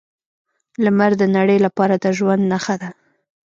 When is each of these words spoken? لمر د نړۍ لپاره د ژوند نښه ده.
لمر 0.83 1.11
د 1.21 1.23
نړۍ 1.37 1.57
لپاره 1.65 1.95
د 2.03 2.05
ژوند 2.17 2.43
نښه 2.51 2.75
ده. 2.81 2.89